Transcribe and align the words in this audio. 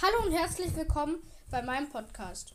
herzlich 0.00 0.74
willkommen 0.74 1.22
bei 1.50 1.62
meinem 1.62 1.88
Podcast. 1.88 2.54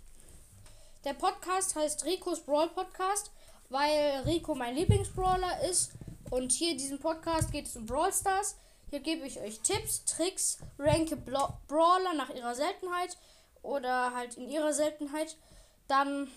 Der 1.03 1.13
Podcast 1.13 1.75
heißt 1.75 2.05
Ricos 2.05 2.41
Brawl 2.41 2.69
Podcast, 2.69 3.31
weil 3.69 4.23
Rico 4.25 4.55
mein 4.55 4.75
Lieblingsbrawler 4.75 5.61
ist. 5.69 5.91
Und 6.29 6.51
hier 6.51 6.71
in 6.71 6.77
diesem 6.77 6.99
Podcast 6.99 7.51
geht 7.51 7.67
es 7.67 7.75
um 7.75 7.85
Brawl 7.85 8.11
Stars. 8.11 8.57
Hier 8.89 8.99
gebe 8.99 9.25
ich 9.25 9.39
euch 9.39 9.59
Tipps, 9.61 10.05
Tricks, 10.05 10.57
ranke 10.79 11.15
Brawler 11.15 12.13
nach 12.15 12.29
ihrer 12.31 12.55
Seltenheit 12.55 13.17
oder 13.61 14.13
halt 14.13 14.35
in 14.37 14.49
ihrer 14.49 14.73
Seltenheit. 14.73 15.37
Dann 15.87 16.29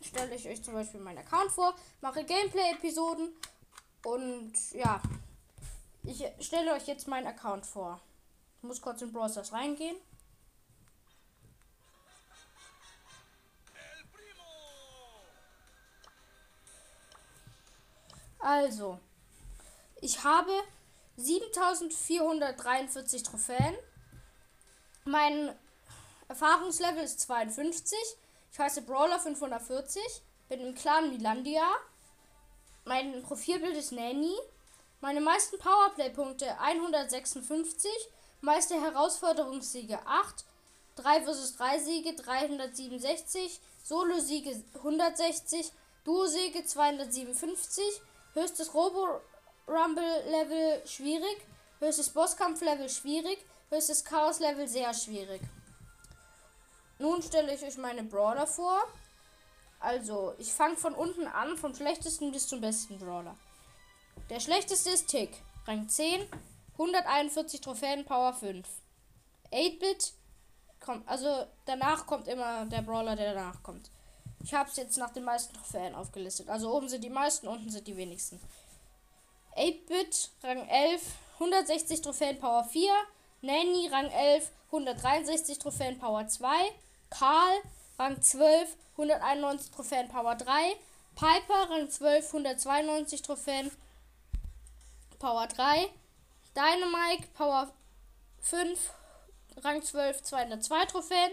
stelle 0.00 0.34
ich 0.34 0.48
euch 0.48 0.62
zum 0.62 0.74
Beispiel 0.74 1.00
meinen 1.00 1.18
Account 1.18 1.50
vor, 1.52 1.74
mache 2.00 2.24
Gameplay-Episoden 2.24 3.28
und 4.04 4.52
ja, 4.72 5.00
ich 6.02 6.24
stelle 6.40 6.72
euch 6.72 6.86
jetzt 6.86 7.08
meinen 7.08 7.26
Account 7.26 7.66
vor. 7.66 8.00
Ich 8.58 8.68
muss 8.68 8.80
kurz 8.80 9.02
in 9.02 9.12
Brawl 9.12 9.30
Stars 9.30 9.52
reingehen. 9.52 9.96
Also, 18.46 18.98
ich 20.00 20.22
habe 20.22 20.52
7443 21.16 23.24
Trophäen. 23.24 23.74
Mein 25.04 25.52
Erfahrungslevel 26.28 27.02
ist 27.02 27.18
52. 27.22 27.98
Ich 28.52 28.58
heiße 28.60 28.82
Brawler 28.82 29.18
540. 29.18 30.00
Bin 30.48 30.60
im 30.60 30.76
Clan 30.76 31.10
Milandia. 31.10 31.66
Mein 32.84 33.20
Profilbild 33.24 33.76
ist 33.76 33.90
Nanny. 33.90 34.36
Meine 35.00 35.20
meisten 35.20 35.58
Powerplay-Punkte 35.58 36.60
156. 36.60 37.90
Meiste 38.42 38.80
Herausforderungssiege 38.80 39.98
8. 40.06 40.44
3 40.94 41.22
vs 41.22 41.56
3 41.56 41.78
Siege 41.80 42.14
367. 42.14 43.60
Solo-Siege 43.82 44.62
160. 44.76 45.72
Duo-Siege 46.04 46.64
257. 46.64 47.82
Höchstes 48.36 48.72
Robo-Rumble-Level 48.74 50.86
schwierig. 50.86 51.38
Höchstes 51.80 52.10
Bosskampf-Level 52.10 52.90
schwierig. 52.90 53.38
Höchstes 53.70 54.04
Chaos-Level 54.04 54.68
sehr 54.68 54.92
schwierig. 54.92 55.40
Nun 56.98 57.22
stelle 57.22 57.54
ich 57.54 57.62
euch 57.62 57.78
meine 57.78 58.02
Brawler 58.02 58.46
vor. 58.46 58.82
Also, 59.80 60.34
ich 60.36 60.52
fange 60.52 60.76
von 60.76 60.94
unten 60.94 61.26
an, 61.26 61.56
vom 61.56 61.74
schlechtesten 61.74 62.30
bis 62.30 62.46
zum 62.46 62.60
besten 62.60 62.98
Brawler. 62.98 63.36
Der 64.28 64.40
schlechteste 64.40 64.90
ist 64.90 65.08
Tick, 65.08 65.30
Rang 65.66 65.88
10, 65.88 66.26
141 66.72 67.62
Trophäen, 67.62 68.04
Power 68.04 68.34
5. 68.34 68.68
8-Bit 69.50 70.12
kommt, 70.80 71.08
also 71.08 71.46
danach 71.64 72.06
kommt 72.06 72.28
immer 72.28 72.66
der 72.66 72.82
Brawler, 72.82 73.16
der 73.16 73.32
danach 73.32 73.62
kommt. 73.62 73.90
Ich 74.46 74.54
habe 74.54 74.70
es 74.70 74.76
jetzt 74.76 74.96
nach 74.96 75.10
den 75.10 75.24
meisten 75.24 75.52
Trophäen 75.54 75.96
aufgelistet. 75.96 76.48
Also 76.48 76.72
oben 76.72 76.88
sind 76.88 77.02
die 77.02 77.10
meisten, 77.10 77.48
unten 77.48 77.68
sind 77.68 77.88
die 77.88 77.96
wenigsten. 77.96 78.40
8-Bit, 79.56 80.30
Rang 80.44 80.68
11, 80.68 81.02
160 81.34 82.00
Trophäen, 82.00 82.38
Power 82.38 82.62
4. 82.62 82.92
Nanny, 83.40 83.88
Rang 83.88 84.08
11, 84.08 84.48
163 84.66 85.58
Trophäen, 85.58 85.98
Power 85.98 86.28
2. 86.28 86.48
Karl, 87.10 87.56
Rang 87.98 88.22
12, 88.22 88.76
191 88.92 89.72
Trophäen, 89.72 90.08
Power 90.08 90.36
3. 90.36 90.76
Piper, 91.16 91.68
Rang 91.68 91.90
12, 91.90 92.26
192 92.26 93.22
Trophäen, 93.22 93.72
Power 95.18 95.48
3. 95.48 95.88
Dynamite, 96.54 97.26
Power 97.34 97.72
5, 98.42 98.78
Rang 99.64 99.82
12, 99.82 100.22
202 100.22 100.84
Trophäen. 100.84 101.32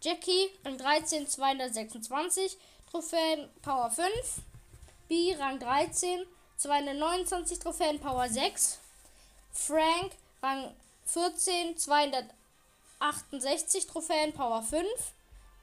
Jackie, 0.00 0.50
Rang 0.64 0.78
13, 0.78 1.26
226 1.26 2.56
Trophäen, 2.90 3.48
Power 3.62 3.90
5. 3.90 4.42
B, 5.08 5.34
Rang 5.38 5.58
13, 5.58 6.26
229 6.56 7.58
Trophäen, 7.58 7.98
Power 7.98 8.28
6. 8.28 8.78
Frank, 9.52 10.12
Rang 10.42 10.74
14, 11.04 11.76
268 11.76 13.88
Trophäen, 13.88 14.32
Power 14.32 14.62
5. 14.62 14.86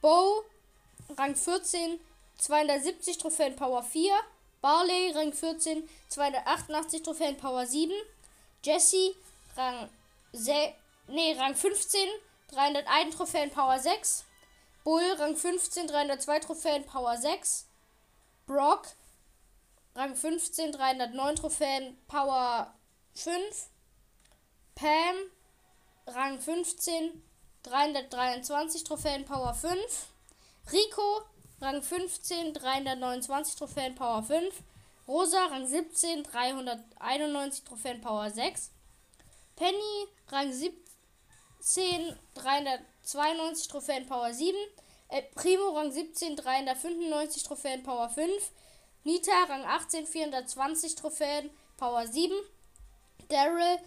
Bo, 0.01 0.43
Rang 1.17 1.35
14, 1.35 1.99
270 2.37 3.17
Trophäen, 3.17 3.55
Power 3.55 3.83
4. 3.83 4.11
Barley, 4.61 5.11
Rang 5.11 5.31
14, 5.31 5.87
288 6.09 7.03
Trophäen, 7.03 7.37
Power 7.37 7.65
7. 7.65 7.93
Jesse, 8.63 9.15
Rang, 9.55 9.89
nee, 11.07 11.33
Rang 11.37 11.55
15, 11.55 12.09
301 12.47 13.11
Trophäen, 13.15 13.51
Power 13.51 13.79
6. 13.79 14.25
Bull, 14.83 15.15
Rang 15.17 15.35
15, 15.35 15.87
302 15.87 16.39
Trophäen, 16.39 16.85
Power 16.85 17.17
6. 17.17 17.67
Brock, 18.45 18.87
Rang 19.95 20.15
15, 20.15 20.71
309 20.71 21.35
Trophäen, 21.35 21.97
Power 22.07 22.73
5. 23.15 23.69
Pam, 24.75 25.15
Rang 26.07 26.39
15, 26.39 27.23
323 27.63 28.83
Trophäen, 28.83 29.25
Power 29.25 29.53
5. 29.53 30.07
Rico, 30.71 31.21
Rang 31.61 31.81
15, 31.81 32.53
329 32.53 33.55
Trophäen, 33.55 33.95
Power 33.95 34.21
5. 34.21 34.63
Rosa, 35.07 35.45
Rang 35.47 35.65
17, 35.65 36.23
391 36.23 37.63
Trophäen, 37.63 38.01
Power 38.01 38.29
6. 38.29 38.71
Penny, 39.55 40.07
Rang 40.31 40.51
17, 40.51 40.84
392 41.65 43.67
Trophäen, 43.67 44.05
Power 44.05 44.33
7. 44.33 44.55
El 45.09 45.23
Primo, 45.33 45.69
Rang 45.69 45.91
17, 45.91 46.35
395 46.35 47.43
Trophäen, 47.43 47.83
Power 47.83 48.09
5. 48.09 48.51
Nita, 49.03 49.31
Rang 49.49 49.65
18, 49.65 50.05
420 50.05 50.95
Trophäen, 50.95 51.49
Power 51.77 52.05
7. 52.05 52.31
Daryl, 53.29 53.79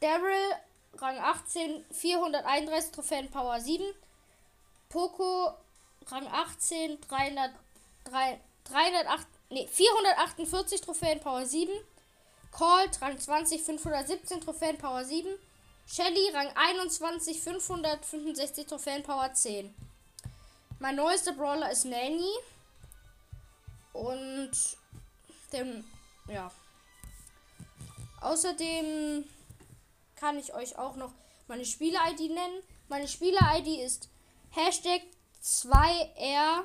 Daryl, 0.00 0.54
Rang 0.94 1.18
18, 1.18 1.84
431 1.90 2.90
Trophäen, 2.90 3.30
Power 3.30 3.60
7. 3.60 3.94
Poco, 4.88 5.52
Rang 6.06 6.26
18, 6.26 7.00
300, 7.02 7.50
3, 8.04 8.40
308, 8.64 9.26
nee, 9.50 9.66
448 9.66 10.80
Trophäen, 10.80 11.20
Power 11.20 11.44
7. 11.44 11.68
Colt, 12.50 13.02
Rang 13.02 13.18
20, 13.18 13.58
517 13.58 14.40
Trophäen, 14.40 14.78
Power 14.78 15.04
7. 15.04 15.38
Shelly, 15.90 16.28
Rang 16.34 16.50
21, 16.54 17.40
565 17.40 18.66
Trophäen, 18.66 19.02
Power 19.02 19.32
10. 19.32 19.74
Mein 20.80 20.96
neuester 20.96 21.32
Brawler 21.32 21.72
ist 21.72 21.86
Nanny. 21.86 22.28
Und 23.94 24.50
dem, 25.50 25.82
ja. 26.28 26.52
Außerdem 28.20 29.24
kann 30.16 30.38
ich 30.38 30.52
euch 30.52 30.76
auch 30.76 30.96
noch 30.96 31.14
meine 31.46 31.64
Spieler-ID 31.64 32.32
nennen. 32.32 32.62
Meine 32.88 33.08
Spieler-ID 33.08 33.80
ist 33.80 34.10
Hashtag 34.50 35.00
2R 35.42 36.64